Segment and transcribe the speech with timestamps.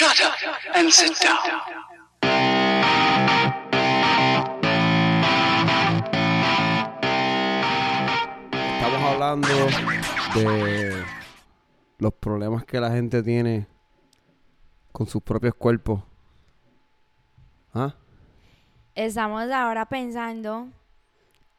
[0.00, 0.32] Shut up
[0.74, 1.36] and sit down.
[8.50, 9.48] Estamos hablando
[10.36, 11.04] de
[11.98, 13.66] los problemas que la gente tiene
[14.90, 16.02] con sus propios cuerpos.
[17.74, 17.94] ¿Ah?
[18.94, 20.70] Estamos ahora pensando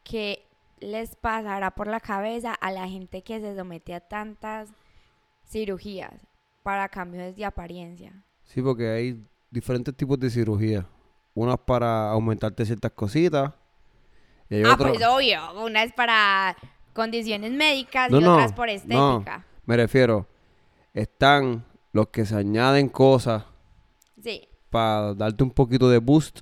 [0.03, 0.47] que
[0.79, 4.69] les pasará por la cabeza a la gente que se somete a tantas
[5.45, 6.25] cirugías
[6.63, 8.23] para cambios de apariencia.
[8.53, 10.85] Sí, porque hay diferentes tipos de cirugía.
[11.33, 13.53] Unas para aumentarte ciertas cositas.
[14.49, 16.55] Y hay Ah, otras- pues obvio, una es para
[16.93, 18.73] condiciones médicas No, y no, otras por no.
[18.73, 19.45] estética.
[19.65, 20.27] Me refiero,
[20.93, 23.45] están los que se añaden cosas
[24.21, 26.41] Sí, para darte un poquito de boost.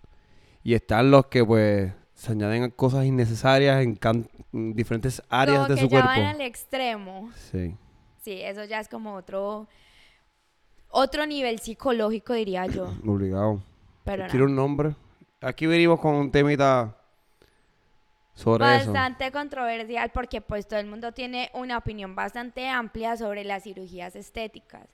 [0.63, 5.67] Y están los que pues se añaden cosas innecesarias en, can- en diferentes áreas como
[5.69, 6.09] de que su ya cuerpo.
[6.09, 7.29] van al extremo.
[7.35, 7.75] Sí.
[8.21, 9.67] Sí, eso ya es como otro
[10.89, 13.61] otro nivel psicológico diría yo, Obligado.
[14.03, 14.45] pero ¿Quiere no.
[14.45, 14.95] un nombre?
[15.41, 16.95] Aquí venimos con un temita
[18.33, 18.91] sobre eso.
[18.91, 24.15] Bastante controversial porque pues todo el mundo tiene una opinión bastante amplia sobre las cirugías
[24.15, 24.87] estéticas.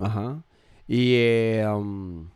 [0.00, 0.42] Ajá.
[0.86, 2.28] Y eh, um,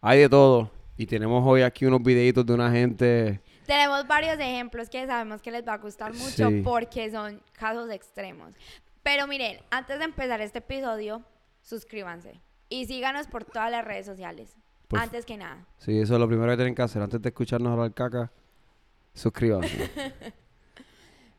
[0.00, 0.70] hay de todo.
[0.96, 3.40] Y tenemos hoy aquí unos videitos de una gente.
[3.66, 6.60] Tenemos varios ejemplos que sabemos que les va a gustar mucho Sí.
[6.62, 8.54] porque son casos extremos.
[9.02, 11.22] Pero miren, antes de empezar este episodio,
[11.64, 14.54] suscríbanse y síganos por todas las redes sociales.
[14.86, 15.66] Por- antes que nada.
[15.78, 17.02] Sí, eso es lo primero que tienen que hacer.
[17.02, 18.30] Antes de escucharnos hablar caca,
[19.14, 19.90] suscríbanse.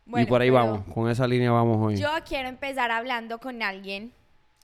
[0.08, 0.84] y por ahí vamos.
[0.94, 1.96] Con esa línea vamos hoy.
[1.98, 4.12] Yo quiero empezar hablando con alguien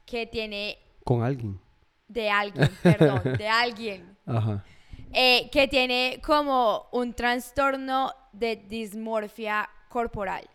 [0.06, 1.60] que tiene Con alguien.
[2.08, 4.64] de alguien, perdón, de alguien Ajá.
[5.14, 10.50] eh, que tiene como un trastorno de dismorfia corporal.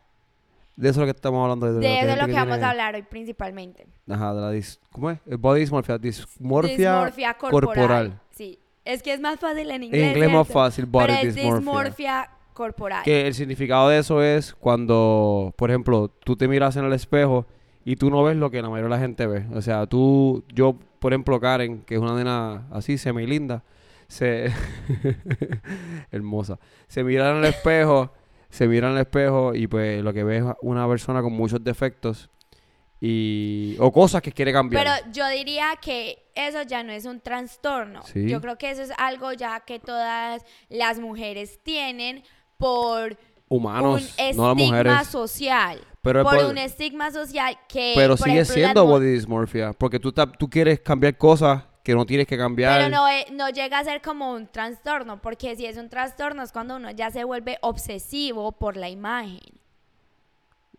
[0.76, 1.72] De eso es lo que estamos hablando.
[1.72, 3.86] De, De eso es lo que vamos a hablar hoy principalmente.
[4.08, 4.78] Ajá, de la dis...
[4.92, 5.18] ¿Cómo es?
[5.26, 5.98] El Body dysmorphia.
[5.98, 7.74] Dismorfia, Dismorfia corporal.
[7.76, 8.20] corporal.
[8.30, 10.02] Sí, es que es más fácil en inglés.
[10.02, 10.52] En inglés más ¿cierto?
[10.60, 11.56] fácil, body Pero es dysmorphia.
[11.58, 13.02] dismorfia corporal.
[13.04, 17.46] Que el significado de eso es cuando, por ejemplo, tú te miras en el espejo
[17.84, 19.46] y tú no ves lo que la mayoría de la gente ve.
[19.54, 23.62] O sea, tú, yo, por ejemplo, Karen, que es una nena así, semi linda,
[24.08, 24.52] se...
[26.10, 26.58] hermosa.
[26.88, 28.12] Se mira en el espejo,
[28.56, 31.62] se mira en el espejo y pues lo que ve es una persona con muchos
[31.62, 32.30] defectos
[33.00, 33.76] y...
[33.78, 34.82] o cosas que quiere cambiar.
[34.82, 38.02] Pero yo diría que eso ya no es un trastorno.
[38.04, 38.28] Sí.
[38.28, 42.22] Yo creo que eso es algo ya que todas las mujeres tienen
[42.56, 43.16] por
[43.48, 45.06] Humanos, un no las estigma mujeres.
[45.08, 45.80] social.
[46.00, 47.92] Pero por por- un estigma social que.
[47.94, 52.04] Pero por sigue ejemplo, siendo body dysmorphia, porque tú, tú quieres cambiar cosas que no
[52.04, 52.80] tienes que cambiar.
[52.80, 56.42] Pero no, eh, no llega a ser como un trastorno, porque si es un trastorno
[56.42, 59.38] es cuando uno ya se vuelve obsesivo por la imagen.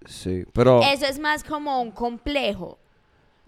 [0.06, 2.78] Sí, pero Eso es más como un complejo.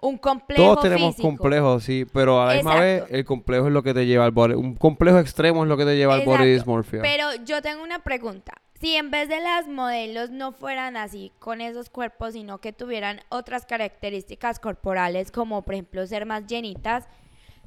[0.02, 1.28] Un complejo todos tenemos físico.
[1.28, 3.16] complejos, sí, pero a la misma vez Exacto.
[3.16, 4.54] el complejo es lo que te lleva al body.
[4.54, 6.54] Un complejo extremo es lo que te lleva al body Exacto.
[6.54, 7.02] dysmorphia.
[7.02, 8.54] Pero yo tengo una pregunta.
[8.80, 13.20] Si en vez de las modelos no fueran así con esos cuerpos, sino que tuvieran
[13.28, 17.06] otras características corporales, como por ejemplo ser más llenitas,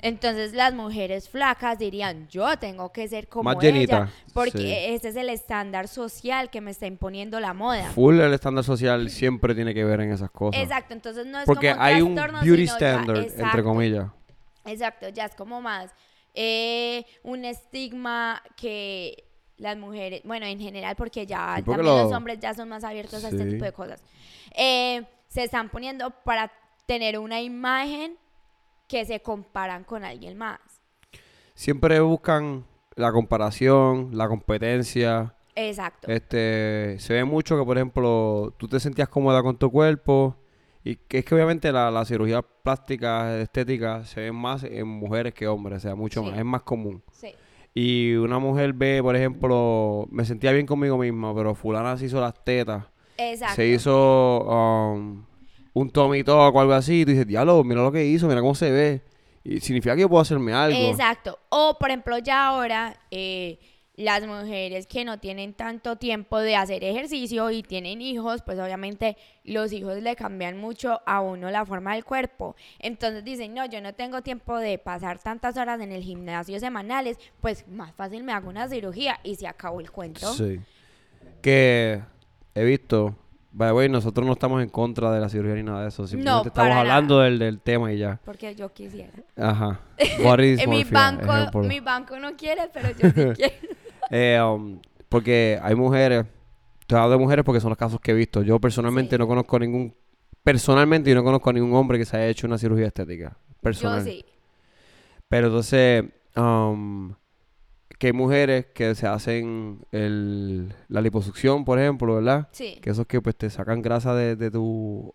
[0.02, 4.72] entonces las mujeres flacas dirían, yo tengo que ser como Más ella, llenita, porque sí.
[4.72, 7.90] ese es el estándar social que me está imponiendo la moda.
[7.92, 10.60] Full el estándar social siempre tiene que ver en esas cosas.
[10.60, 14.08] Exacto, entonces no es Porque como un hay un beauty ya- standard, entre comillas.
[14.64, 15.90] Exacto, ya es como más
[16.34, 19.24] eh, un estigma que
[19.58, 22.68] las mujeres, bueno, en general, porque ya Sí, porque también lo- los hombres ya son
[22.68, 24.02] más abiertos a este tipo de cosas,
[24.56, 26.50] eh, se están poniendo para
[26.86, 28.16] tener una imagen
[28.92, 30.60] que se comparan con alguien más.
[31.54, 32.64] Siempre buscan
[32.94, 35.34] la comparación, la competencia.
[35.54, 36.08] Exacto.
[36.10, 40.36] Este, se ve mucho que, por ejemplo, tú te sentías cómoda con tu cuerpo
[40.84, 45.32] y que es que obviamente la, la cirugía plástica, estética, se ve más en mujeres
[45.32, 46.28] que hombres, o sea, mucho Sí.
[46.30, 47.02] más, es más común.
[47.12, 47.32] Sí.
[47.74, 52.20] Y una mujer ve, por ejemplo, me sentía bien conmigo misma, pero fulana se hizo
[52.20, 52.84] las tetas,
[53.16, 53.54] Exacto.
[53.56, 55.24] se hizo um,
[55.74, 58.40] un tummy tuck o algo así, y tú dices, diablo, mira lo que hizo, mira
[58.40, 59.02] cómo se ve.
[59.44, 60.78] Y significa que yo puedo hacerme algo.
[60.78, 61.38] Exacto.
[61.48, 63.58] O, por ejemplo, ya ahora, eh,
[63.96, 69.16] las mujeres que no tienen tanto tiempo de hacer ejercicio y tienen hijos, pues obviamente
[69.44, 72.56] los hijos le cambian mucho a uno la forma del cuerpo.
[72.78, 77.18] Entonces dicen, no, yo no tengo tiempo de pasar tantas horas en el gimnasio semanales,
[77.40, 80.32] pues más fácil me hago una cirugía y se acabó el cuento.
[80.32, 80.60] Sí.
[81.42, 82.00] Que
[82.54, 83.16] he visto,
[83.52, 86.06] by the way, nosotros no estamos en contra de la cirugía ni nada de eso.
[86.06, 88.20] Simplemente estamos hablando del, del tema y ya.
[88.24, 89.12] Porque yo quisiera.
[89.36, 89.80] Ajá.
[90.22, 93.52] Body En mi banco, mi banco no quiere, pero yo sí quiero.
[94.10, 96.24] Eh, um, porque hay mujeres,
[96.86, 98.42] te hablo de mujeres porque son los casos que he visto.
[98.42, 99.18] Yo personalmente Sí.
[99.18, 99.94] no conozco ningún,
[100.42, 103.36] personalmente yo no conozco a ningún hombre que se haya hecho una cirugía estética.
[103.60, 104.00] Personal.
[104.00, 104.24] Yo sí.
[105.28, 106.04] Pero entonces,
[106.36, 107.14] um,
[108.02, 112.48] que hay mujeres que se hacen el, la liposucción, por ejemplo, ¿verdad?
[112.50, 112.80] Sí.
[112.82, 115.14] Que esos que pues te sacan grasa de, de tu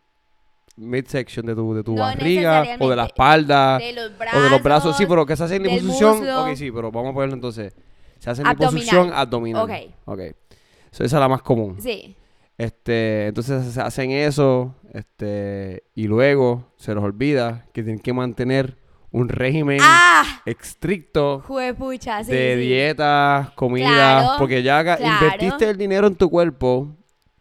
[0.78, 4.40] midsection, de tu, de tu No barriga o de la espalda De los brazos.
[4.40, 4.96] o de los brazos.
[4.96, 6.30] Sí, pero que se hacen liposucción.
[6.30, 7.76] Ok, sí, pero vamos a ponerlo entonces.
[8.20, 8.74] Se hacen Abdominal.
[8.76, 9.64] liposucción abdominal.
[9.64, 9.72] Ok.
[10.06, 10.20] Ok.
[10.92, 11.76] So, esa es la más común.
[11.82, 12.16] Sí.
[12.58, 18.78] Este, entonces se hacen eso, este, y luego se los olvida que tienen que mantener
[19.12, 20.42] un régimen ¡Ah!
[20.46, 22.32] estricto Juepucha, sí.
[22.32, 22.60] de sí.
[22.62, 25.04] dieta, comida, Claro, porque ya claro.
[25.26, 26.90] invertiste el dinero en tu cuerpo,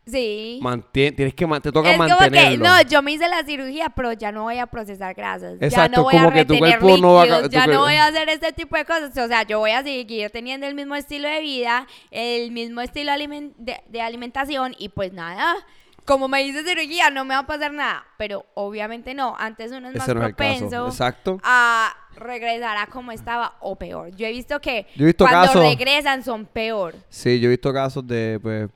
[0.07, 0.61] Sí.
[0.63, 2.65] mantien- tienes que te toca es como que, mantenerlo.
[2.65, 5.59] no, yo me hice la cirugía, pero ya no voy a procesar grasas.
[5.59, 7.81] ya Exacto, no voy como a que tu cuerpo no va a líquidos, ya no
[7.81, 9.11] voy a hacer este tipo de cosas.
[9.19, 13.11] O sea, yo voy a seguir teniendo el mismo estilo de vida, el mismo estilo
[13.59, 15.57] de alimentación y pues nada.
[16.06, 18.05] Como me hice cirugía, no me va a pasar nada.
[18.17, 19.35] Pero obviamente no.
[19.38, 21.38] Antes uno es más no propenso Exacto.
[21.43, 24.14] a regresar a como estaba o peor.
[24.17, 26.94] Yo he visto que Yo he visto cuando casos- regresan son peor.
[27.08, 28.70] Sí, yo he visto casos de, pues,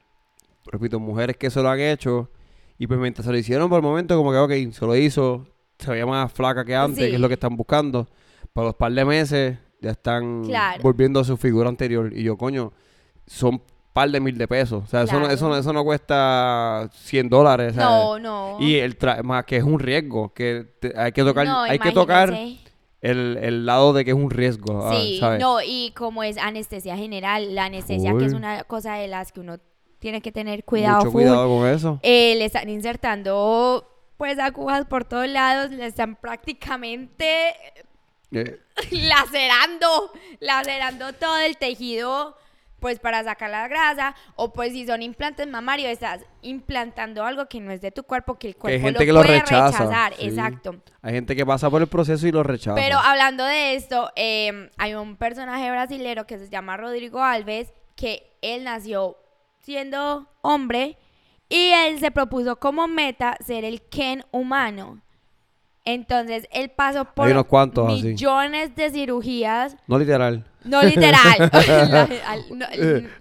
[0.66, 2.28] repito, mujeres que se lo han hecho
[2.78, 5.46] y pues mientras se lo hicieron por el momento, como que, ok, se lo hizo,
[5.78, 7.08] se veía más flaca que antes, Sí.
[7.10, 8.08] que es lo que están buscando.
[8.52, 10.82] Para los par de meses ya están Claro.
[10.82, 12.12] volviendo a su figura anterior.
[12.12, 12.72] Y yo, coño,
[13.26, 13.62] son
[13.92, 14.84] par de mil de pesos.
[14.84, 17.74] O sea, eso, no, eso, no, eso no cuesta 100 dólares.
[17.74, 18.56] No, no.
[18.60, 21.78] Y el tra- más que es un riesgo, que te- hay que tocar, No, hay
[21.78, 22.32] que tocar
[23.02, 24.80] el, el lado de que es un riesgo.
[24.86, 25.40] ah, Sí, ¿sabes?
[25.40, 29.40] no, y como es anestesia general, la anestesia que es una cosa de las que
[29.40, 29.58] uno
[29.98, 30.98] tiene que tener cuidado.
[30.98, 31.98] Mucho full, cuidado con eso.
[32.02, 33.86] eh, le están insertando
[34.16, 37.54] pues agujas por todos lados, le están prácticamente
[38.32, 38.60] Eh,
[38.92, 42.36] lacerando, lacerando todo el tejido
[42.80, 47.60] pues para sacar la grasa o pues si son implantes mamarios estás implantando algo que
[47.60, 49.40] no es de tu cuerpo que el que hay cuerpo gente lo que lo puede
[49.40, 49.84] rechaza.
[49.84, 50.26] rechazar, sí.
[50.26, 50.76] exacto.
[51.02, 52.74] Hay gente que pasa por el proceso y lo rechaza.
[52.74, 58.32] Pero hablando de esto, eh, hay un personaje brasilero que se llama Rodrigo Alves, que
[58.42, 59.16] él nació
[59.58, 60.96] siendo hombre
[61.48, 65.00] y él se propuso como meta ser el Ken humano.
[65.84, 68.02] Entonces él pasó por unos cuantos así.
[68.08, 70.44] millones de cirugías, No literal.
[70.62, 71.38] no literal.
[71.90, 72.66] La- al- no,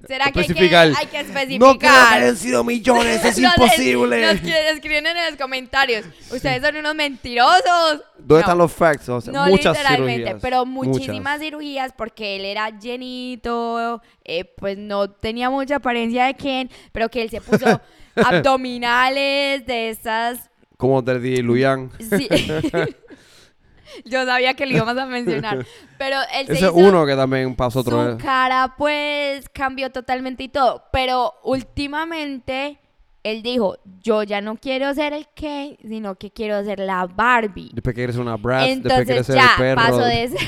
[0.06, 0.92] ¿Será que hay que, Especificar.
[0.98, 2.36] hay que especificar?
[2.36, 6.06] sido millones, es Nos es- Nos que- escriben en los comentarios.
[6.32, 8.02] Ustedes son unos mentirosos.
[8.18, 8.40] ¿Dónde No.
[8.40, 9.08] están los facts?
[9.08, 10.40] O sea, No muchas literalmente, cirugías.
[10.42, 10.94] pero muchas.
[11.00, 17.08] muchísimas cirugías porque él era llenito, eh, pues no tenía mucha apariencia de Ken, pero
[17.08, 17.80] que él se puso
[18.16, 20.49] abdominales de esas...
[20.80, 21.92] Como de Di Luyan.
[22.00, 22.30] Sí.
[24.06, 25.66] Yo sabía que lo íbamos a mencionar,
[25.98, 28.24] pero él se Ese es hizo uno que también pasó otro su vez.
[28.24, 32.80] cara pues cambió totalmente y todo, pero últimamente
[33.24, 37.70] él dijo, yo ya no quiero ser el Ken, sino que quiero ser la Barbie.
[37.74, 39.76] Después que eres una Bratz, después que Entonces el ya perro.
[39.82, 40.40] pasó de, ser,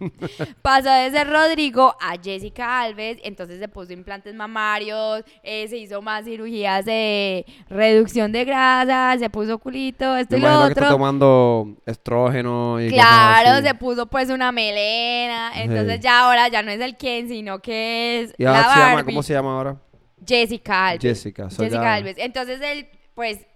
[0.62, 6.00] pasó de ser Rodrigo a Jessica Alves, entonces se puso implantes mamarios, eh, se hizo
[6.02, 10.72] más cirugías de reducción de grasa, se puso culito, esto Me y lo imagino que
[10.72, 10.94] está otro.
[10.96, 16.02] tomando estrógeno y Claro, se puso pues una melena, entonces Sí.
[16.02, 19.04] ya ahora ya no es el Ken, sino que es ¿Y la se llama, Barbie.
[19.12, 19.76] cómo se llama ahora?
[20.26, 21.02] Jessica Alves.
[21.02, 21.48] Jessica.
[21.50, 22.16] Jessica Alves.
[22.18, 23.46] Entonces él pues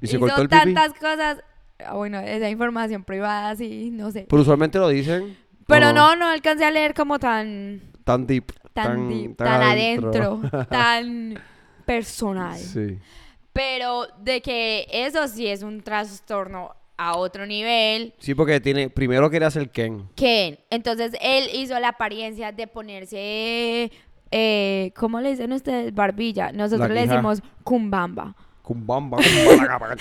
[0.00, 0.74] ¿Y se hizo cortó el pipí?
[0.74, 1.38] tantas cosas,
[1.84, 4.26] ah, bueno, esa información privada sí, no sé.
[4.28, 5.36] Pero usualmente lo dicen.
[5.60, 8.52] ¿o Pero no, no alcancé a leer como tan, Tan deep.
[8.72, 10.40] tan, deep, tan, adentro,
[10.70, 11.38] tan
[11.84, 12.58] personal.
[12.58, 12.98] Sí.
[13.52, 18.14] Pero de que eso sí es un trastorno a otro nivel.
[18.18, 18.90] Sí, porque tiene...
[18.90, 20.08] Primero quería ser Ken.
[20.14, 20.58] Ken.
[20.70, 23.90] Entonces él hizo la apariencia de ponerse,
[24.30, 25.94] eh, ¿cómo le dicen ustedes?
[25.94, 26.52] Barbilla.
[26.52, 28.34] Nosotros le decimos cumbamba.
[28.62, 29.16] Cumbamba,
[29.46, 29.96] cumbamba,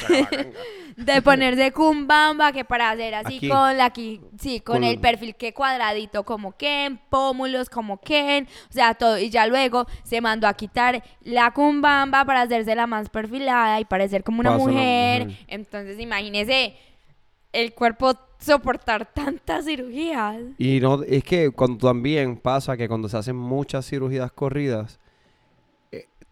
[0.98, 3.48] De ponerse cumbamba, que para hacer así Aquí.
[3.48, 8.46] con la aquí, sí, con, Con- el perfil que cuadradito como Ken, pómulos como Ken,
[8.69, 9.17] o sea, todo.
[9.19, 13.86] Y ya luego se mandó a quitar la cumbamba para hacerse la más perfilada y
[13.86, 15.25] parecer como una ser una mujer.
[15.27, 15.46] mujer.
[15.48, 16.75] Entonces, imagínese
[17.53, 20.38] el cuerpo soportar tantas cirugías.
[20.58, 25.00] Y no, es que cuando también pasa que cuando se hacen muchas cirugías corridas,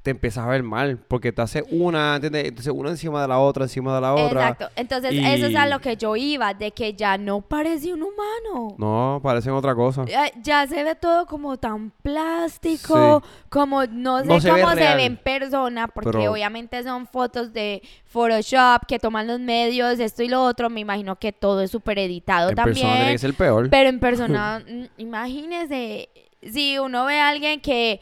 [0.06, 2.46] te empiezas a ver mal, porque te hace una, ¿entiendes?
[2.46, 4.50] Entonces una encima de la otra, encima de la otra.
[4.50, 4.70] Exacto.
[4.76, 8.76] Entonces, eso es a lo que yo iba, de que ya no parece un humano.
[8.78, 10.06] No, parecen otra cosa.
[10.06, 14.74] Ya, ya se ve todo como tan plástico, como no sé No se ve cómo
[14.76, 20.00] se ve en persona, porque Pero- obviamente son fotos de Photoshop que toman los medios,
[20.00, 20.70] esto y lo otro.
[20.70, 23.12] Me imagino que todo es súper editado En persona también.
[23.12, 23.72] que ser peor.
[23.72, 26.10] Pero en persona, mm, imagínese,
[26.44, 28.00] si uno ve a alguien que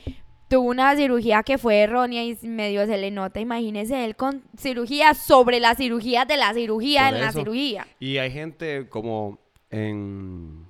[0.53, 5.13] tuvo una cirugía que fue errónea y medio se le nota, imagínese él con cirugía
[5.15, 7.88] sobre la cirugía de la cirugía Por en la cirugía.
[8.00, 9.39] Y hay gente como
[9.72, 10.65] en,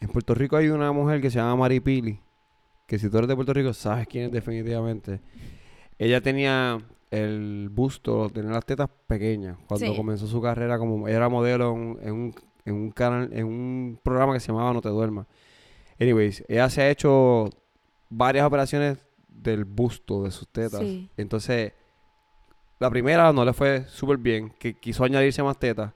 [0.00, 2.20] en Puerto Rico hay una mujer que se llama Mari Pili,
[2.86, 5.20] que si tú eres de Puerto Rico sabes quién es definitivamente.
[5.98, 6.78] Ella tenía
[7.10, 9.96] el busto, tenía las tetas pequeñas cuando Sí.
[9.96, 14.40] comenzó su carrera como era modelo en un, en un canal, en un programa que
[14.40, 15.26] se llamaba No te duermas.
[15.98, 17.50] Anyways, ella se ha hecho
[18.08, 18.98] varias operaciones
[19.42, 20.80] del busto de sus tetas.
[20.80, 21.08] Sí.
[21.16, 21.72] Entonces,
[22.78, 25.92] la primera no le fue súper bien, que quiso añadirse más tetas.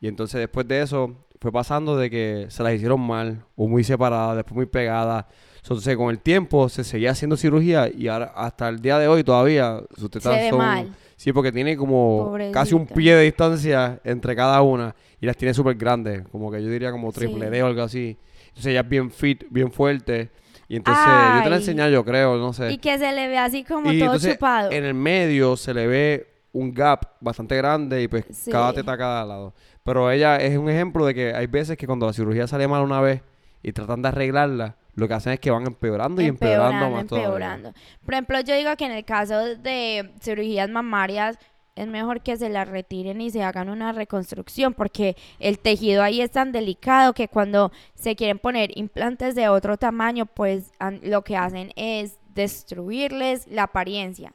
[0.00, 3.84] Y entonces después de eso fue pasando de que se las hicieron mal, o muy
[3.84, 5.26] separadas, después muy pegadas.
[5.62, 9.24] Entonces con el tiempo se seguía haciendo cirugía y ahora hasta el día de hoy
[9.24, 10.58] todavía sus Se tetas ve son...
[10.58, 10.94] mal.
[11.16, 12.60] Sí, porque tiene como Pobrecita.
[12.60, 16.62] casi un pie de distancia entre cada una y las tiene súper grandes, como que
[16.62, 17.20] yo diría como Sí.
[17.20, 18.18] triple D o algo así.
[18.48, 20.30] Entonces ella es bien fit, bien fuerte.
[20.68, 21.60] Y entonces yo te la Ay.
[21.62, 22.72] enseñé, yo creo, no sé.
[22.72, 24.70] Y que se le ve así como Y todo entonces, chupado.
[24.72, 28.50] En el medio se le ve un gap bastante grande y pues Sí.
[28.50, 29.54] cada teta a cada lado.
[29.84, 32.82] Pero ella es un ejemplo de que hay veces que cuando la cirugía sale mal
[32.82, 33.22] una vez
[33.62, 37.26] y tratan de arreglarla, lo que hacen es que van empeorando y empeorando, más todavía.
[37.28, 37.72] empeorando.
[38.04, 41.38] Por ejemplo, yo digo que en el caso de cirugías mamarias
[41.76, 46.20] es mejor que se las retiren y se hagan una reconstrucción porque el tejido ahí
[46.22, 51.36] es tan delicado que cuando se quieren poner implantes de otro tamaño, pues lo que
[51.36, 54.32] hacen es destruirles la apariencia.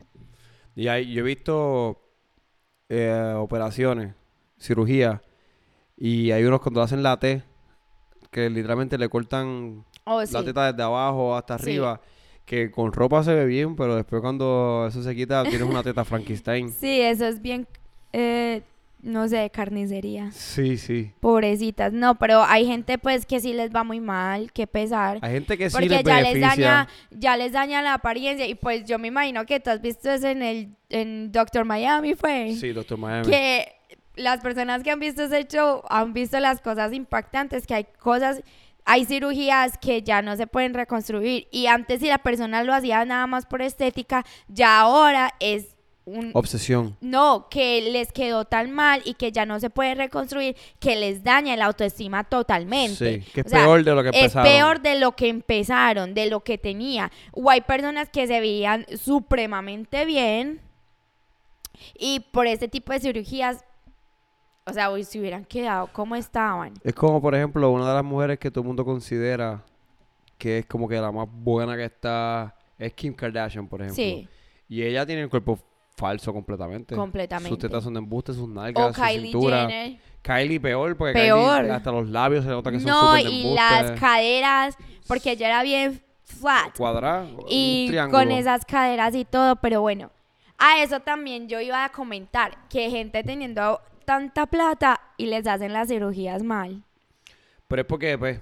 [0.75, 2.00] Y hay, yo he visto
[2.89, 4.13] eh, operaciones,
[4.57, 5.21] cirugía,
[5.98, 7.43] y hay unos cuando hacen la T,
[8.31, 10.33] que literalmente le cortan Oh, sí.
[10.33, 11.65] la teta desde abajo hasta Sí.
[12.51, 16.03] Que con ropa se ve bien, pero después cuando eso se quita tienes una teta
[16.03, 16.70] Frankenstein.
[16.79, 17.65] Sí, eso es bien,
[18.12, 18.62] eh,
[19.01, 20.31] no sé, carnicería.
[20.34, 21.13] Sí, sí.
[21.22, 21.93] Pobrecitas.
[21.93, 25.20] No, pero hay gente pues que sí les va muy mal, que pesar.
[25.22, 26.50] Hay gente que sí Porque les ya les beneficia.
[26.50, 28.46] daña, ya les daña la apariencia.
[28.46, 32.15] Y pues yo me imagino que tú has visto eso en el en Doctor Miami
[32.15, 32.53] fue.
[32.60, 33.29] Sí, doctor Miami.
[33.29, 33.65] Que
[34.17, 38.43] las personas que han visto ese show han visto las cosas impactantes, que hay cosas,
[38.85, 41.47] hay cirugías que ya no se pueden reconstruir.
[41.51, 46.31] Y antes si la persona lo hacía nada más por estética, ya ahora es un
[46.33, 46.97] Obsesión.
[47.00, 51.23] no, que les quedó tan mal y que ya no se puede reconstruir, que les
[51.23, 53.21] daña la autoestima totalmente.
[53.21, 54.51] Sí, que es O sea, peor de lo que es empezaron.
[54.51, 57.11] peor de lo que empezaron, de lo que tenía.
[57.33, 60.59] O hay personas que se veían supremamente bien
[61.97, 63.63] y por este tipo de cirugías,
[64.65, 66.74] o sea, uy, se hubieran quedado como estaban.
[66.84, 69.63] Es como, por ejemplo, una de las mujeres que todo el mundo considera
[70.38, 73.96] que es como que la más buena que está es Kim Kardashian, por ejemplo.
[74.03, 74.27] Sí.
[74.68, 75.60] Y ella tiene el cuerpo
[75.96, 76.96] falso completamente.
[76.96, 77.50] Completamente.
[77.50, 79.68] Sus tetas son de embuste, sus nalgas, O su Kylie cintura.
[79.68, 80.00] Jenner.
[80.24, 81.58] Kylie peor, porque Peor.
[81.62, 84.77] Kylie hasta los labios se nota que son No, súper de y las caderas,
[85.08, 86.75] porque ella era bien flat.
[86.77, 90.12] Cuadrada, y con esas caderas y todo, pero bueno,
[90.58, 95.72] a eso también yo iba a comentar que gente teniendo tanta plata y les hacen
[95.72, 96.84] las cirugías mal.
[97.68, 98.39] Pero es porque, pues,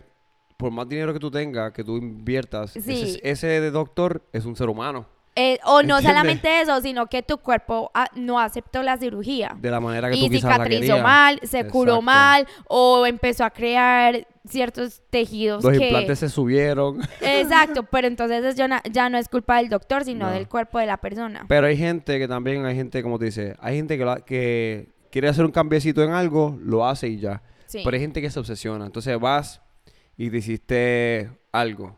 [0.58, 3.20] por más dinero que tú tengas, que tú inviertas, Sí.
[3.24, 5.06] ese, doctor es un ser humano.
[5.36, 9.56] Eh, o no solamente eso, sino que tu cuerpo ah, no aceptó la cirugía.
[9.62, 13.50] De la manera que Y tú quizás cicatrizó mal, se curó mal o empezó a
[13.52, 15.86] crear ciertos tejidos Los que...
[15.86, 17.00] implantes se subieron.
[17.22, 20.32] Exacto, pero entonces ya, na- ya no es culpa del doctor, sino No.
[20.34, 21.46] del cuerpo de la persona.
[21.48, 24.90] Pero hay gente que también, hay gente, como te dice, hay gente que, la- que
[25.12, 27.42] quiere hacer un cambiecito en algo, lo hace y ya.
[27.66, 28.86] Sí, Pero hay gente que se obsesiona.
[28.86, 29.62] Entonces vas
[30.18, 31.98] y te hiciste algo.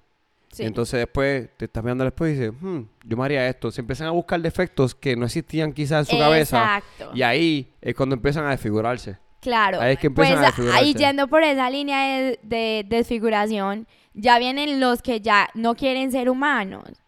[0.51, 0.63] sí.
[0.63, 3.71] Entonces después te estás mirando después y dices, hmm, yo me haría esto.
[3.71, 6.57] Se empiezan a buscar defectos que no existían quizás en su cabeza.
[6.77, 7.11] Exacto.
[7.13, 9.17] Y ahí es cuando empiezan a desfigurarse.
[9.39, 9.79] Claro.
[9.81, 10.83] Ahí es que pues empiezan a desfigurarse.
[10.85, 16.11] ahí yendo por esa línea de, de desfiguración, ya vienen los que ya no quieren
[16.11, 17.00] ser humanos,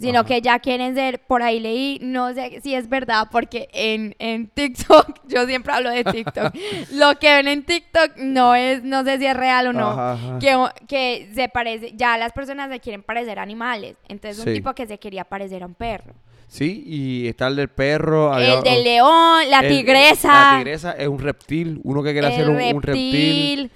[0.00, 0.28] sino Ajá.
[0.28, 4.46] que ya quieren ser, por ahí leí, no sé si es verdad, porque en, en
[4.48, 6.54] TikTok, yo siempre hablo de TikTok,
[6.92, 9.88] lo que ven en TikTok no es, no sé si es real o no.
[9.90, 10.38] Ajá.
[10.38, 13.96] Que, que se parece, ya las personas se quieren parecer a animales.
[14.08, 14.48] Entonces, Sí.
[14.50, 16.14] un tipo que se quería parecer a un perro.
[16.46, 18.32] Sí, y está el del perro.
[18.32, 20.52] había- El del león, la el- tigresa.
[20.52, 21.80] La tigresa es un reptil.
[21.84, 23.70] Uno que quiere hacer un, un reptil.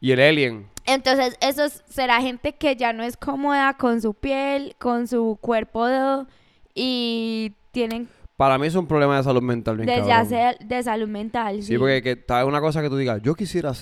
[0.00, 0.66] Y el alien.
[0.86, 5.38] Entonces, eso es- será gente que ya no es cómoda con su piel, con su
[5.40, 6.26] cuerpo de-
[6.74, 10.10] y tienen Para mí es un problema de salud mental bien cabrón.
[10.12, 11.56] hacer de salud mental.
[11.56, 13.72] Sí, Sí, porque que está una cosa que tú digas, yo quisiera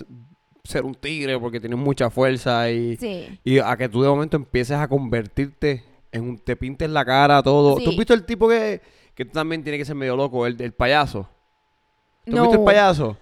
[0.64, 3.40] ser un tigre porque tienes mucha fuerza y, Sí.
[3.42, 5.82] y a que tú de momento empieces a convertirte
[6.12, 7.74] en un, te pintes la cara, todo.
[7.76, 7.96] ¿Tú has Sí.
[7.98, 8.80] visto el tipo que,
[9.14, 11.28] que también tiene que ser medio loco, el, el payaso?
[12.26, 12.42] ¿Tú has No.
[12.42, 13.16] visto el payaso?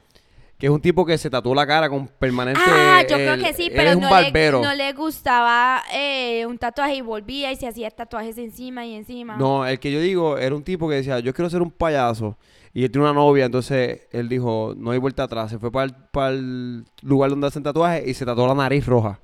[0.60, 2.60] Que es un tipo que se tatuó la cara con permanente...
[2.64, 6.44] Ah, yo creo el- que sí, pero es un no, le, no le gustaba eh,
[6.46, 9.36] un tatuaje y volvía y se hacía tatuajes encima y encima.
[9.36, 12.36] No, el que yo digo era un tipo que decía, yo quiero ser un payaso.
[12.74, 15.50] Y él tiene una novia, entonces él dijo, no hay vuelta atrás.
[15.50, 19.18] Se fue para el, lugar donde hacen tatuajes y se tatuó la nariz roja.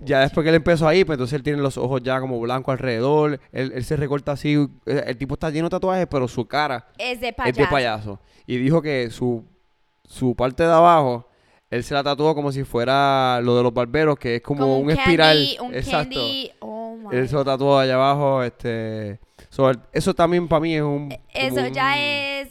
[0.00, 2.72] ya después que él empezó ahí, pues entonces él tiene los ojos ya como blancos
[2.72, 3.38] alrededor.
[3.52, 4.68] Él, él se recorta así.
[4.86, 7.60] eh, El tipo está lleno de tatuajes, pero su cara Es de es payaso.
[7.60, 8.20] de payaso.
[8.46, 9.44] Y dijo que su,
[10.04, 11.26] su parte de abajo,
[11.70, 14.90] él se la tatuó como si fuera lo de los barberos, que es como, un,
[14.90, 15.36] espiral.
[15.38, 15.96] candy- un Exacto.
[16.20, 18.42] candy, oh my Él se lo tatuó allá abajo.
[18.42, 19.18] Este,
[19.48, 21.08] so, eso también para mí es un.
[21.08, 21.98] como Eso ya
[22.40, 22.48] es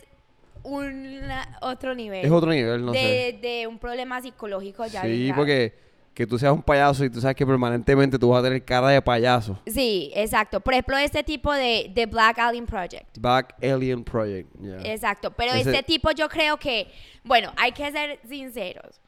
[0.64, 1.22] un
[1.62, 2.26] otro nivel.
[2.26, 3.00] Es otro nivel, no sé.
[3.00, 5.74] de, de un problema psicológico ya Sí, porque
[6.14, 8.90] que tú seas un payaso y tú sabes que permanentemente tú vas a tener cara
[8.90, 9.58] de payaso.
[9.66, 10.60] Sí, exacto.
[10.60, 13.18] Por ejemplo, este tipo de, de Black Alien Project.
[13.18, 14.50] Back Alien Project.
[14.62, 14.82] yeah.
[14.84, 15.32] Exacto.
[15.32, 16.92] Pero Ese- este tipo yo creo que,
[17.24, 19.00] bueno, hay que ser sinceros.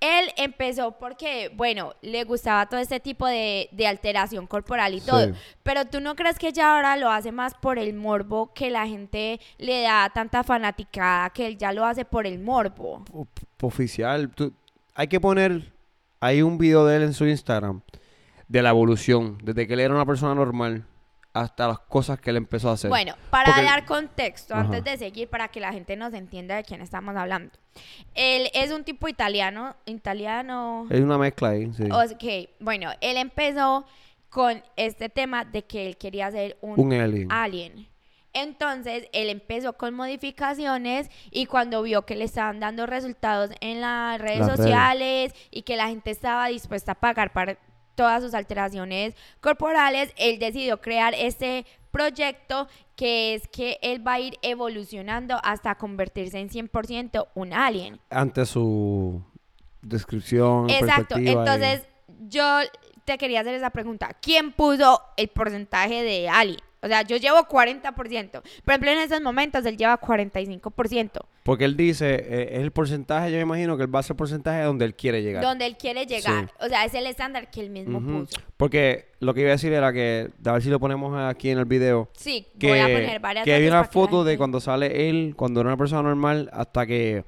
[0.00, 5.06] Él empezó porque, bueno, le gustaba todo este tipo de, de alteración corporal y Sí.
[5.06, 5.32] todo.
[5.62, 8.86] Pero tú no crees que ya ahora lo hace más por el morbo, que la
[8.86, 13.02] gente le da tanta fanaticada, que él ya lo hace por el morbo.
[13.62, 14.28] Oficial.
[14.28, 14.52] tú-
[14.94, 15.72] hay que poner.
[16.24, 17.82] Hay un video de él en su Instagram
[18.48, 19.36] de la evolución.
[19.42, 20.86] Desde que él era una persona normal
[21.34, 22.88] hasta las cosas que él empezó a hacer.
[22.88, 24.62] Bueno, para Porque- dar contexto, Ajá.
[24.62, 27.52] antes de seguir, para que la gente nos entienda de quién estamos hablando.
[28.14, 31.70] Él es un tipo italiano, italiano, Hay una mezcla ahí.
[31.74, 31.82] Sí.
[31.92, 33.84] Ok, bueno, él empezó
[34.30, 37.30] con este tema de que él quería ser un, un alien.
[37.30, 37.86] alien.
[38.34, 44.20] Entonces, él empezó con modificaciones y cuando vio que le estaban dando resultados en las
[44.20, 44.56] redes Las redes.
[44.58, 47.56] sociales y que la gente estaba dispuesta a pagar para
[47.94, 54.20] todas sus alteraciones corporales, él decidió crear este proyecto que es que él va a
[54.20, 58.00] ir evolucionando hasta convertirse en 100% un alien.
[58.10, 59.22] Ante su
[59.80, 60.70] descripción.
[60.70, 61.82] Exacto, y- entonces
[62.28, 62.58] yo
[63.04, 64.10] te quería hacer esa pregunta.
[64.20, 66.56] ¿Quién puso el porcentaje de Ali?
[66.84, 68.30] O sea, yo llevo 40%.
[68.30, 68.42] Por
[68.74, 71.20] ejemplo, en esos momentos él lleva 45%.
[71.42, 74.12] Porque él dice, eh, es el porcentaje, yo me imagino que él va a ser
[74.12, 75.42] el porcentaje donde él quiere llegar.
[75.42, 76.52] Donde él quiere llegar.
[76.60, 78.26] O sea, es el estándar que él mismo Ujú.
[78.26, 78.38] puso.
[78.58, 81.58] Porque lo que iba a decir era que, a ver si lo ponemos aquí en
[81.58, 85.08] el video, Sí, que, voy a poner varias que hay una foto de cuando sale
[85.08, 87.24] él, cuando era una persona normal, hasta que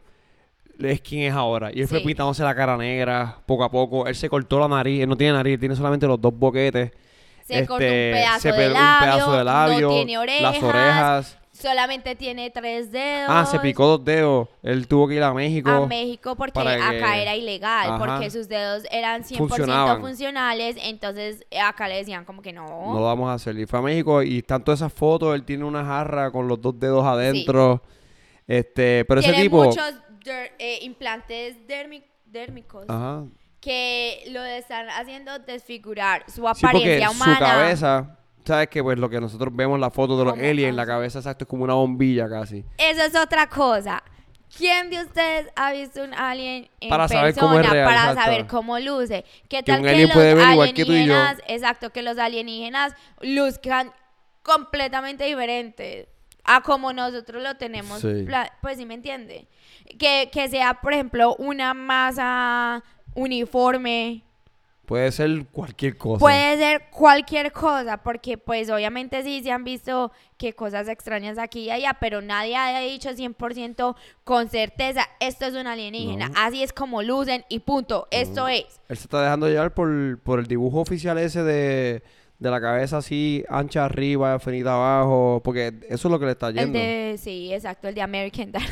[0.78, 1.70] es quien es ahora.
[1.72, 2.04] Y él fue Sí.
[2.04, 4.06] pintándose la cara negra, poco a poco.
[4.06, 6.90] Él se cortó la nariz, él no tiene nariz, tiene solamente los dos boquetes.
[7.46, 10.42] Se cortó un Este, pedazo se de labio, un pedazo de labio, no tiene orejas,
[10.42, 11.38] las orejas.
[11.52, 13.28] solamente tiene tres dedos.
[13.30, 14.48] Ah, se picó dos dedos.
[14.62, 15.70] Él tuvo que ir a México.
[15.70, 17.98] a México porque que- acá era ilegal, Ajá.
[17.98, 20.00] porque sus dedos eran 100% Funcionaban.
[20.00, 22.66] funcionales, entonces eh, acá le decían como que no.
[22.66, 23.56] No vamos a hacer.
[23.58, 25.34] Y fue a México y están todas esas fotos.
[25.34, 27.80] Él tiene una jarra con los dos dedos adentro.
[28.46, 29.64] Este, pero ese Tiene tipo.
[29.64, 33.24] muchos der- eh, implantes dérmicos Ajá.
[33.60, 37.34] Que lo están haciendo desfigurar su Sí, apariencia humana.
[37.34, 40.86] su cabeza, sabes que pues lo que nosotros vemos la foto de los aliens, la
[40.86, 42.64] cabeza exacto es como una bombilla casi.
[42.78, 44.02] Eso es otra cosa.
[44.56, 48.14] ¿Quién de ustedes ha visto un alien en Para persona saber cómo es real, para
[48.14, 49.24] saber cómo luce?
[49.48, 53.92] ¿Qué Que tal que, los que alienígenas, exacto, que los alienígenas luzcan
[54.42, 56.06] completamente diferentes
[56.44, 58.24] a como nosotros lo tenemos, Sí.
[58.62, 59.48] pues sí me entiende.
[59.98, 62.84] Que, que sea, por ejemplo, una masa
[63.16, 64.22] uniforme,
[64.86, 66.20] Puede ser cualquier cosa.
[66.20, 71.62] Puede ser cualquier cosa, porque pues obviamente sí se han visto que cosas extrañas aquí
[71.64, 76.34] y allá, pero nadie ha dicho 100% con certeza, esto es un alienígena, No.
[76.38, 78.64] así es como lucen y punto, esto es.
[78.88, 82.04] Él se está dejando llevar por, por el dibujo oficial ese de,
[82.38, 86.50] de la cabeza así ancha arriba, finita abajo, porque eso es lo que le está
[86.50, 86.78] El yendo.
[86.78, 88.62] de, sí, exacto, el de American Dad.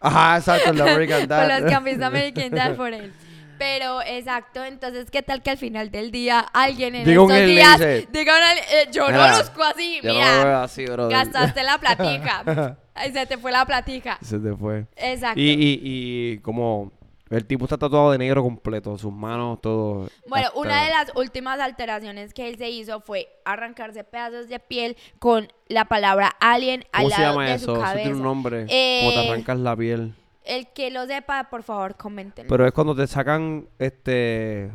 [0.00, 1.60] Ajá, exacto, el de American por Dad.
[1.60, 3.12] los que han visto American Dad por él.
[3.60, 7.46] Pero exacto, entonces qué tal que al final del día alguien en Diga un estos
[7.46, 10.58] días dice, diga un alien, eh, yo "Mira, no luzco así, Yo no mira, veo
[10.62, 11.16] así, brother.
[11.16, 12.76] gastaste la platica.
[12.94, 14.18] Ay, se te fue la platica.
[14.22, 14.86] Se te fue.
[14.96, 15.38] Exacto.
[15.40, 16.90] Y, y, y como
[17.30, 20.08] el tipo está tatuado de negro completo, sus manos, todo.
[20.26, 24.58] Bueno, hasta- una de las últimas alteraciones que él se hizo fue arrancarse pedazos de
[24.58, 27.64] piel con la palabra alien al ¿Cómo se lado llama de eso?
[27.66, 28.02] su Eso cabeza.
[28.02, 28.66] tiene un nombre.
[28.68, 30.14] Eh, Como te arrancas la piel.
[30.50, 32.48] El que lo sepa, por favor, coméntenlo.
[32.48, 34.72] Pero es cuando te sacan este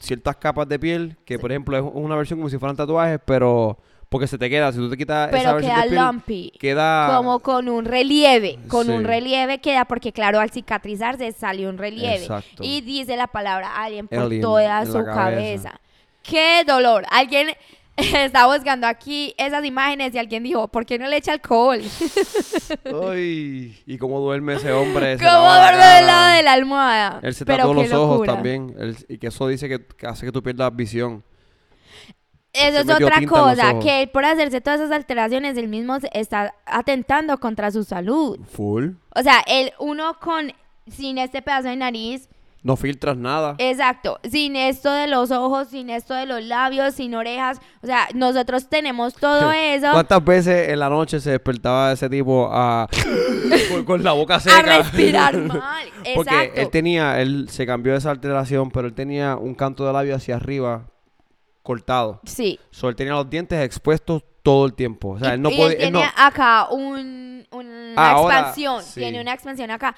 [0.00, 3.78] ciertas capas de piel, que por ejemplo es una versión como si fueran tatuajes, pero
[4.10, 6.52] porque se te queda, si tú te quitas esa Pero versión queda de piel, lumpy.
[6.60, 11.78] queda Como con un relieve, con un relieve queda porque claro, al cicatrizarse salió un
[11.78, 12.24] relieve.
[12.24, 12.62] Exacto.
[12.62, 15.80] Y dice la palabra alien por Alien toda su cabeza.
[16.22, 17.06] ¡Qué dolor!
[17.10, 17.48] Alguien
[18.14, 21.80] está buscando aquí esas imágenes y alguien dijo, ¿por qué no le echa alcohol?
[23.10, 25.16] Ay, y cómo duerme ese hombre.
[25.16, 27.20] ¿Cómo duerme del lado de la almohada?
[27.22, 28.74] Él se tatuó los ojos también.
[28.78, 31.24] él- y que eso dice que, que hace que tú pierdas visión.
[32.52, 37.38] Eso es otra cosa, que él por hacerse todas esas alteraciones, él mismo está atentando
[37.38, 38.38] contra su salud.
[38.50, 38.92] Full.
[39.14, 40.52] O sea, él, uno con,
[40.86, 42.30] sin este pedazo de nariz,
[42.66, 43.54] No filtras nada.
[43.58, 48.08] Exacto, sin esto de los ojos, sin esto de los labios, sin orejas, o sea,
[48.12, 52.88] nosotros tenemos todo eso ¿Cuántas veces en la noche se despertaba ese tipo a
[53.70, 54.58] con, con la boca seca?
[54.58, 55.86] a respirar mal.
[56.16, 56.60] Porque Exacto.
[56.60, 60.34] él tenía, él se cambió esa alteración, pero él tenía un canto de labio hacia
[60.34, 60.86] arriba
[61.62, 62.20] cortado.
[62.24, 62.58] Sí.
[62.70, 65.10] So, él tenía los dientes expuestos todo el tiempo.
[65.10, 65.78] O sea, él no él podía.
[65.78, 69.00] él no- tiene acá un, una Ah, ahora, expansión, sí.
[69.00, 69.94] tiene una expansión acá.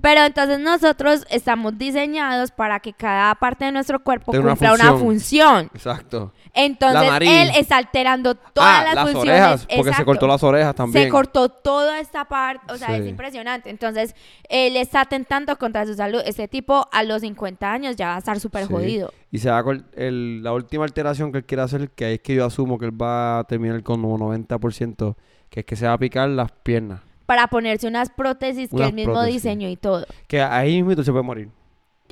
[0.00, 4.98] Pero entonces nosotros estamos diseñados para que cada parte de nuestro cuerpo cumpla una función.
[4.98, 5.70] función.
[5.74, 6.32] Exacto.
[6.52, 7.28] Entonces La nariz.
[7.30, 9.30] él está alterando todas ah, las, las funciones.
[9.32, 10.04] orejas, porque se Exacto.
[10.06, 11.04] cortó las orejas también.
[11.04, 13.08] Se cortó toda esta parte, o sea, es Sí.
[13.10, 13.68] impresionante.
[13.70, 14.14] Entonces,
[14.48, 16.22] él está atentando contra su salud.
[16.24, 18.72] Este tipo a los 50 años ya va a estar súper Sí.
[18.72, 19.12] jodido.
[19.30, 22.20] Y se va con el, la última alteración que él quiere hacer, que ahí es
[22.20, 25.16] que yo asumo que él va a terminar con un 90%,
[25.50, 27.00] que es que se va a picar las piernas.
[27.26, 29.42] Para ponerse unas prótesis que él mismo prótesis.
[29.42, 30.06] diseñó y todo.
[30.28, 31.48] Que ahí mismo se puede morir.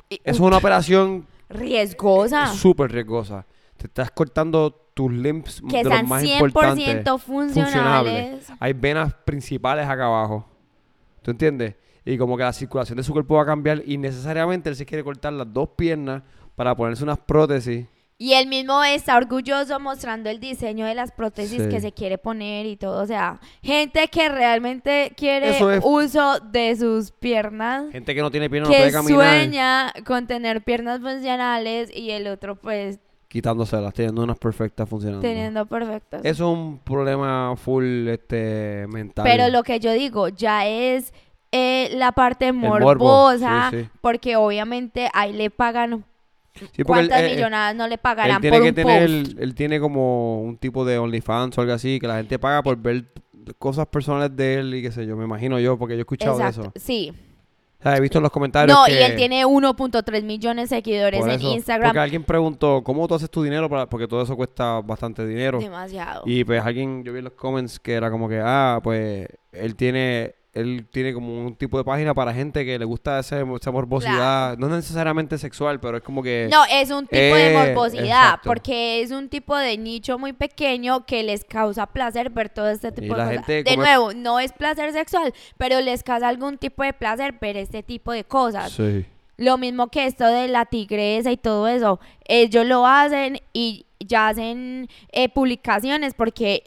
[0.09, 2.47] Y- es una operación riesgosa.
[2.53, 3.45] súper riesgosa.
[3.77, 7.23] Te estás cortando tus limbs que de los más 100% importantes.
[7.23, 8.47] funcionales.
[8.59, 10.45] Hay venas principales acá abajo.
[11.21, 11.75] ¿Tú entiendes?
[12.05, 14.85] Y como que la circulación de su cuerpo va a cambiar y necesariamente él se
[14.85, 16.21] quiere cortar las dos piernas
[16.55, 17.87] para ponerse unas prótesis.
[18.17, 21.69] Y él mismo está orgulloso mostrando el diseño de las prótesis Sí.
[21.69, 23.03] que se quiere poner y todo.
[23.03, 27.91] O sea, gente que realmente quiere es- uso de sus piernas.
[27.91, 29.33] Gente que no tiene piernas no que puede caminar.
[29.39, 35.21] sueña con tener piernas funcionales y el otro pues Quitándoselas, teniendo unas perfectas funcionando.
[35.21, 36.21] teniendo perfectas.
[36.23, 39.25] Eso es un problema full este mental.
[39.25, 41.13] Pero lo que yo digo ya es
[41.51, 43.89] eh, la parte morbo, morbosa, sí, sí.
[43.99, 46.05] porque obviamente ahí le pagan
[46.55, 48.75] Sí, porque él- cuántas él- él- millonadas no le Él pagarán tiene por que un
[48.75, 49.39] tener, post.
[49.39, 52.77] él tiene como un tipo de OnlyFans o algo así, que la gente paga por
[52.77, 53.05] ver
[53.59, 56.37] cosas personales de él y qué sé yo, me imagino yo, porque yo he escuchado
[56.37, 56.71] de eso.
[56.75, 57.13] sí.
[57.77, 58.93] O sea, he visto en los comentarios No, que...
[58.93, 61.89] y él tiene 1.3 millones de seguidores por en eso, Instagram.
[61.89, 63.69] Porque alguien preguntó, ¿cómo tú haces tu dinero?
[63.69, 63.87] Para...
[63.87, 65.59] Porque todo eso cuesta bastante dinero.
[65.59, 66.23] Demasiado.
[66.25, 69.75] Y pues alguien, yo vi en los comments que era como que, ah, pues él
[69.75, 73.71] tiene, él tiene como un tipo de página para gente que le gusta ese, esa
[73.71, 76.47] morbosidad, no necesariamente sexual, pero es como que...
[76.49, 78.47] No, es un tipo de Eh, morbosidad, exacto.
[78.49, 82.93] porque es un tipo de nicho muy pequeño que les causa placer ver todo este
[82.93, 83.47] tipo de cosas.
[83.47, 87.83] De nuevo, no es placer sexual, pero les causa algún tipo de placer ver este
[87.83, 88.71] tipo de cosas.
[88.71, 89.05] Sí.
[89.37, 91.99] Lo mismo que esto de la tigresa y todo eso.
[92.23, 96.63] Ellos lo hacen y ya hacen eh, publicaciones porque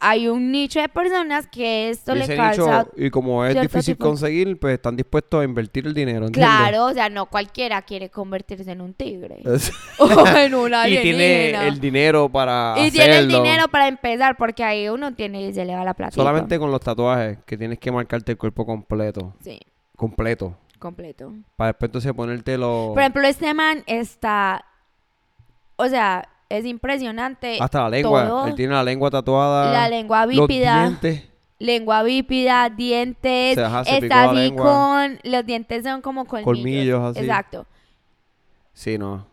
[0.00, 2.78] hay un nicho de personas que esto Y le causa...
[2.84, 6.56] nicho, y como es difícil tipo- conseguir, pues están dispuestos a invertir el dinero, ¿entiendes?
[6.56, 9.42] Claro, o sea, no cualquiera quiere convertirse en un tigre.
[9.98, 11.66] O en una y tiene alienígena.
[11.68, 15.64] el dinero para Y tiene el dinero para empezar, porque ahí uno tiene y se
[15.64, 16.14] le va la plata.
[16.14, 19.34] Solamente con los tatuajes, que tienes que marcarte el cuerpo completo.
[19.40, 19.58] Sí,
[19.96, 20.56] Completo.
[20.78, 21.32] completo.
[21.56, 22.90] Para después entonces ponerte los...
[22.90, 24.64] Por ejemplo, este man está.
[25.74, 27.58] O sea, es impresionante.
[27.60, 28.26] hasta la lengua.
[28.26, 28.46] todo.
[28.46, 29.72] Él tiene la lengua tatuada.
[29.72, 30.82] La lengua Los bípida.
[30.82, 31.24] dientes.
[31.58, 33.54] Lengua bípida, dientes.
[33.56, 35.18] Se ajá, se picó está así con.
[35.24, 36.44] Los dientes son como colmillos.
[36.44, 37.20] Colmillos, así.
[37.20, 37.66] Exacto.
[38.72, 39.26] Sí, no.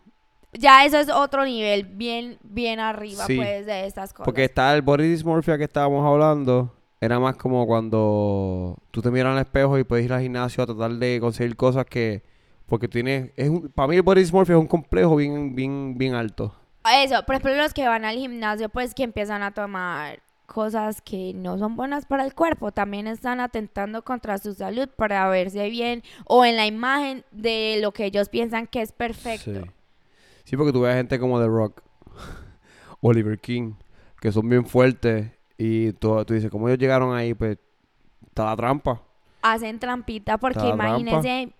[0.52, 3.36] Ya eso es otro nivel, bien, bien arriba, Sí.
[3.36, 4.24] pues, de estas cosas.
[4.24, 6.72] Porque está el body dysmorphia que estábamos hablando.
[6.98, 10.66] Era más como cuando tú te miras al espejo y puedes ir al gimnasio a
[10.66, 12.22] tratar de conseguir cosas que...
[12.64, 13.30] Porque tienes...
[13.36, 16.54] Es un, para mí el body dysmorphia es un complejo bien, bien, bien alto.
[16.86, 21.32] Eso, por ejemplo, los que van al gimnasio, pues que empiezan a tomar cosas que
[21.34, 26.02] no son buenas para el cuerpo, también están atentando contra su salud para verse bien
[26.24, 29.52] o en la imagen de lo que ellos piensan que es perfecto.
[29.52, 29.70] Sí.
[30.44, 31.82] Sí, porque tú ves gente como The Rock,
[33.00, 33.72] Oliver King,
[34.20, 37.34] que son bien fuertes y tú, tú dices, ¿cómo ellos llegaron ahí?
[37.34, 37.58] Pues
[38.26, 39.02] está la trampa.
[39.42, 41.52] Hacen trampita porque imagínense,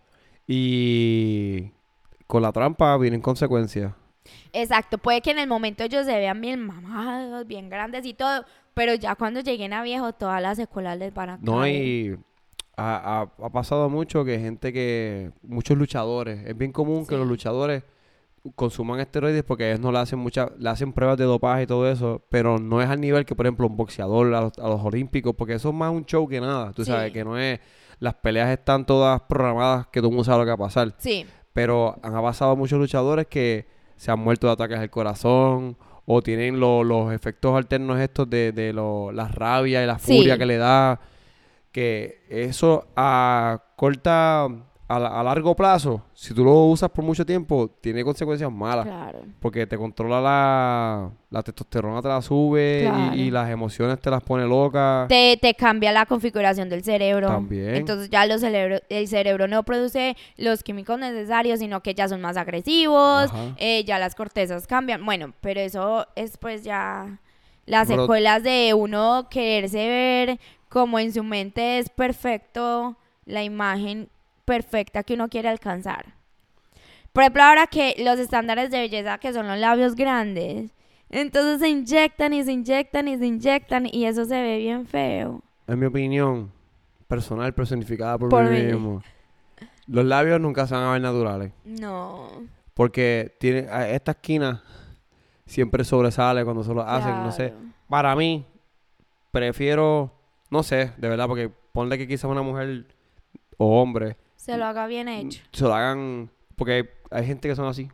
[0.47, 1.73] Y
[2.29, 3.93] con la trampa vienen consecuencias.
[4.53, 8.45] Exacto, puede que en el momento ellos se vean bien mamados, bien grandes y todo,
[8.75, 11.65] pero ya cuando lleguen a viejo todas las secuelas les van a No caer.
[11.65, 12.17] hay...
[12.79, 15.31] Ha, ha- ha pasado mucho que gente que...
[15.43, 16.47] Muchos luchadores.
[16.47, 17.83] Es bien común que los luchadores
[18.55, 20.51] consuman esteroides porque ellos no le hacen muchas...
[20.59, 22.23] Le hacen pruebas de dopaje y todo eso.
[22.29, 25.35] Pero no es al nivel que, por ejemplo, un boxeador a los, a los olímpicos.
[25.35, 26.73] Porque eso es más un show que nada.
[26.73, 26.91] Tú Sí.
[26.91, 27.61] sabes que no es...
[27.99, 30.95] Las peleas están todas programadas que todo el mundo sabe lo que va a pasar.
[30.99, 36.23] Sí, Pero han pasado muchos luchadores que se han muerto de ataques al corazón o
[36.23, 40.17] tienen lo- los efectos alternos estos de, de lo- la rabia y la Sí.
[40.19, 41.01] furia que le da.
[41.73, 44.49] Que eso a corta,
[44.88, 48.87] a, a largo plazo, si tú lo usas por mucho tiempo, tiene consecuencias malas.
[48.87, 49.20] Claro.
[49.40, 53.14] Porque te controla la, la testosterona, te la sube y- Claro.
[53.16, 55.09] y, las emociones te las pone locas.
[55.09, 57.27] Te, te cambia la configuración del cerebro.
[57.29, 57.75] También.
[57.75, 62.20] Entonces ya los cerebro- el cerebro no produce los químicos necesarios, sino que ya son
[62.20, 65.05] más agresivos, eh, ya las cortezas cambian.
[65.05, 67.18] Bueno, pero eso es pues ya
[67.64, 74.09] las Pero- secuelas de uno quererse ver como en su mente es perfecto la imagen
[74.47, 76.15] perfecta que uno quiere alcanzar.
[77.13, 80.71] Por ejemplo, ahora que los estándares de belleza que son los labios grandes,
[81.11, 85.43] entonces se inyectan y se inyectan y se inyectan y eso se ve bien feo.
[85.67, 86.51] En mi opinión,
[87.09, 88.65] personal, personificada por, Por mí mí.
[88.65, 89.03] mismo.
[89.87, 91.53] Los labios nunca se van a ver naturales.
[91.65, 92.29] No.
[92.75, 94.63] Porque tiene, esta esquina
[95.47, 97.23] siempre sobresale cuando se lo hacen.
[97.23, 97.55] No sé.
[97.89, 98.45] Para mí,
[99.31, 100.13] prefiero,
[100.51, 102.87] no sé, de verdad, porque ponle que quizás una mujer
[103.57, 105.43] o hombre Se lo haga bien hecho.
[105.53, 106.31] se lo hagan.
[106.57, 107.89] Porque hay gente que son así,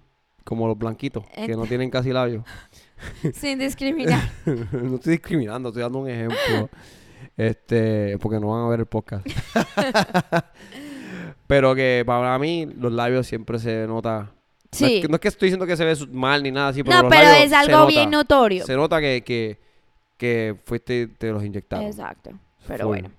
[0.44, 2.44] como los blanquitos, que no tienen casi labios.
[3.34, 4.22] Sin discriminar.
[4.72, 6.70] no estoy discriminando, estoy dando un ejemplo.
[7.36, 9.26] Este, porque no van a ver el podcast.
[11.46, 14.20] Pero que para mí los labios siempre se nota.
[14.20, 14.28] No,
[14.70, 15.00] es Sí.
[15.02, 17.02] que, no es que estoy diciendo que se ve mal ni nada así, pero No,
[17.02, 17.86] los pero labios es se algo nota.
[17.88, 18.64] bien notorio.
[18.64, 19.58] Se nota que, que,
[20.16, 21.84] que fuiste te los inyectaron.
[21.86, 22.30] Exacto.
[22.66, 22.88] Pero Full.
[23.00, 23.10] bueno.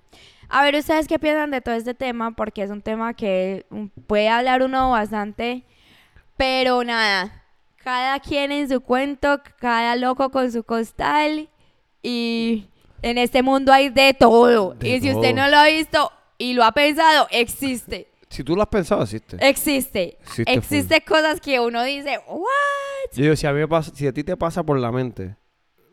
[0.48, 2.32] A ver, ¿ustedes qué piensan de todo este tema?
[2.32, 3.64] Porque es un tema que
[4.06, 5.64] puede hablar uno bastante.
[6.36, 7.42] Pero nada.
[7.82, 11.48] Cada quien en su cuento, cada loco con su costal.
[12.02, 12.68] Y
[13.02, 14.74] en este mundo hay de todo.
[14.74, 15.42] De y si usted todo.
[15.42, 18.08] no lo ha visto y lo ha pensado, existe.
[18.28, 19.36] Si tú lo has pensado, existe.
[19.40, 20.18] Existe.
[20.20, 22.42] Existe Existe cosas que uno dice, ¿what?
[23.14, 25.36] Yo digo, si a, mí me pasa, si a ti te pasa por la mente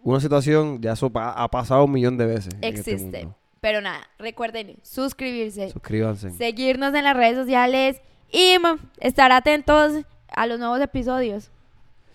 [0.03, 2.53] una situación, ya eso pa- ha pasado un millón de veces.
[2.61, 3.23] en este Existe.
[3.25, 3.37] mundo.
[3.61, 6.31] Pero nada, recuerden suscribirse, Suscríbanse.
[6.31, 8.55] seguirnos en las redes sociales y
[8.99, 11.51] estar atentos a los nuevos episodios.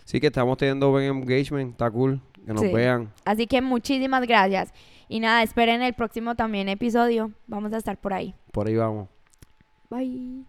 [0.05, 2.73] Sí que estamos teniendo buen engagement, está cool, que nos Sí.
[2.73, 3.13] vean.
[3.25, 4.73] Así que muchísimas gracias.
[5.09, 7.31] Y nada, esperen el próximo también episodio.
[7.47, 8.35] Vamos a estar por ahí.
[8.53, 9.09] Por ahí vamos.
[9.89, 10.45] Bye.